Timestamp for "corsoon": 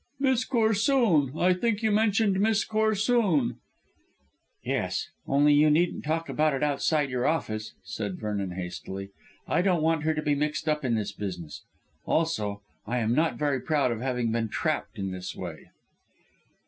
0.45-1.37, 2.65-3.57